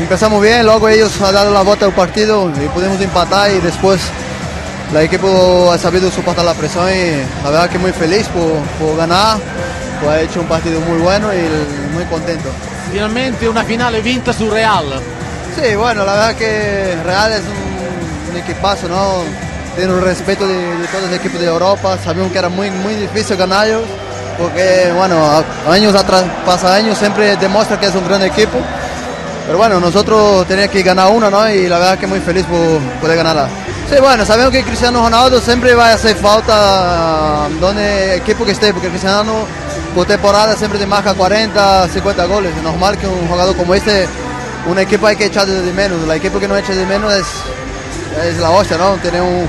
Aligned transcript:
empezamos 0.00 0.40
bien, 0.42 0.64
luego 0.64 0.88
ellos 0.88 1.20
han 1.20 1.34
dado 1.34 1.52
la 1.52 1.62
vuelta 1.62 1.86
al 1.86 1.92
partido 1.92 2.50
y 2.50 2.68
pudimos 2.68 3.00
empatar 3.00 3.50
y 3.50 3.58
después 3.60 4.00
el 4.92 4.96
equipo 4.98 5.70
ha 5.72 5.78
sabido 5.78 6.10
soportar 6.10 6.44
la 6.44 6.54
presión 6.54 6.88
y 6.88 7.22
la 7.44 7.50
verdad 7.50 7.70
que 7.70 7.78
muy 7.78 7.92
feliz 7.92 8.26
por, 8.28 8.52
por 8.78 8.96
ganar, 8.96 9.38
pues 10.00 10.12
ha 10.12 10.20
hecho 10.20 10.40
un 10.40 10.46
partido 10.46 10.80
muy 10.80 10.98
bueno 10.98 11.28
y 11.32 11.94
muy 11.94 12.04
contento. 12.04 12.48
Finalmente 12.92 13.48
una 13.48 13.64
finale 13.64 14.00
vinta 14.00 14.32
sul 14.32 14.50
Real. 14.50 15.00
Sí, 15.60 15.74
bueno, 15.74 16.04
la 16.04 16.12
verdad 16.12 16.34
que 16.36 16.96
Real 17.04 17.32
es 17.32 17.40
un, 17.40 18.32
un 18.32 18.36
equipazo, 18.40 18.88
¿no? 18.88 19.24
Tiene 19.74 19.92
un 19.92 20.02
respeto 20.02 20.46
de, 20.46 20.54
de 20.54 20.86
todos 20.88 21.04
los 21.04 21.12
equipos 21.12 21.40
de 21.40 21.46
Europa, 21.46 21.98
sabíamos 22.02 22.32
que 22.32 22.38
era 22.38 22.48
muy, 22.48 22.70
muy 22.70 22.94
difícil 22.94 23.36
ganarlos, 23.36 23.82
porque, 24.38 24.92
bueno, 24.94 25.42
años 25.68 25.94
atrás, 25.94 26.24
pasa 26.44 26.74
años, 26.74 26.96
siempre 26.98 27.36
demuestra 27.36 27.80
que 27.80 27.86
es 27.86 27.94
un 27.94 28.06
gran 28.06 28.22
equipo. 28.22 28.58
Pero 29.46 29.58
bueno, 29.58 29.78
nosotros 29.78 30.46
teníamos 30.46 30.72
que 30.72 30.82
ganar 30.82 31.12
una, 31.12 31.30
¿no? 31.30 31.48
Y 31.48 31.68
la 31.68 31.78
verdad 31.78 31.98
que 31.98 32.06
muy 32.06 32.20
feliz 32.20 32.44
por 32.46 32.80
poder 33.00 33.16
ganarla. 33.16 33.48
Sí, 33.88 33.94
bueno, 34.00 34.24
sabemos 34.24 34.50
que 34.50 34.64
Cristiano 34.64 35.00
Ronaldo 35.00 35.40
siempre 35.40 35.74
va 35.74 35.90
a 35.90 35.94
hacer 35.94 36.16
falta 36.16 37.48
donde 37.60 38.16
equipo 38.16 38.44
que 38.44 38.50
esté, 38.50 38.72
porque 38.72 38.88
Cristiano 38.88 39.46
por 39.94 40.04
temporada 40.06 40.56
siempre 40.56 40.78
te 40.80 40.86
marca 40.86 41.14
40, 41.14 41.88
50 41.88 42.24
goles. 42.26 42.56
Es 42.56 42.62
normal 42.62 42.98
que 42.98 43.06
un 43.06 43.28
jugador 43.28 43.56
como 43.56 43.74
este, 43.74 44.08
un 44.66 44.78
equipo 44.80 45.06
hay 45.06 45.14
que 45.14 45.26
echar 45.26 45.46
de 45.46 45.72
menos. 45.72 46.02
El 46.02 46.10
equipo 46.10 46.40
que 46.40 46.48
no 46.48 46.56
echa 46.56 46.74
de 46.74 46.84
menos 46.84 47.14
es, 47.14 47.26
es 48.24 48.38
la 48.38 48.50
hostia, 48.50 48.76
¿no? 48.76 48.96
Tener 48.96 49.22
un, 49.22 49.48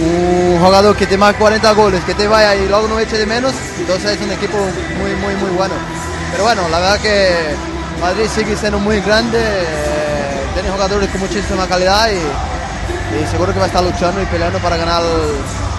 un 0.00 0.58
jugador 0.58 0.96
que 0.96 1.06
te 1.06 1.18
marca 1.18 1.38
40 1.38 1.72
goles, 1.72 2.02
que 2.04 2.14
te 2.14 2.26
vaya 2.26 2.56
y 2.56 2.66
luego 2.66 2.88
no 2.88 2.98
eche 2.98 3.18
de 3.18 3.26
menos, 3.26 3.52
entonces 3.78 4.12
es 4.12 4.20
un 4.20 4.32
equipo 4.32 4.56
muy, 4.56 5.14
muy, 5.16 5.34
muy 5.36 5.50
bueno. 5.50 5.74
Pero 6.32 6.44
bueno, 6.44 6.62
la 6.70 6.80
verdad 6.80 7.00
que 7.00 7.54
Madrid 8.04 8.28
sigue 8.28 8.54
siendo 8.54 8.78
muy 8.78 9.00
grande, 9.00 9.38
eh, 9.38 10.44
tiene 10.52 10.68
jugadores 10.68 11.08
con 11.08 11.20
muchísima 11.22 11.66
calidad 11.66 12.10
y, 12.10 12.16
y 13.16 13.26
seguro 13.28 13.50
que 13.54 13.58
va 13.58 13.64
a 13.64 13.68
estar 13.68 13.82
luchando 13.82 14.20
y 14.20 14.26
peleando 14.26 14.58
para 14.58 14.76
ganar 14.76 15.02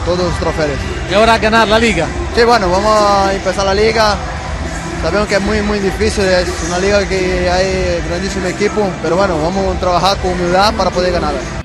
todos 0.03 0.17
los 0.17 0.39
trofeos. 0.39 0.79
Y 1.07 1.13
ahora 1.13 1.37
ganar 1.37 1.67
la 1.67 1.77
liga. 1.77 2.07
Sí, 2.35 2.43
bueno, 2.43 2.67
vamos 2.67 2.99
a 2.99 3.31
empezar 3.31 3.63
la 3.63 3.75
liga. 3.75 4.15
Sabemos 5.03 5.27
que 5.27 5.35
es 5.35 5.41
muy, 5.41 5.61
muy 5.61 5.77
difícil, 5.77 6.23
es 6.23 6.49
una 6.67 6.79
liga 6.79 7.07
que 7.07 7.47
hay 7.47 8.01
grandísimo 8.09 8.47
equipo, 8.47 8.89
pero 9.03 9.17
bueno, 9.17 9.39
vamos 9.39 9.77
a 9.77 9.79
trabajar 9.79 10.17
con 10.17 10.31
humildad 10.31 10.73
para 10.73 10.89
poder 10.89 11.13
ganarla. 11.13 11.64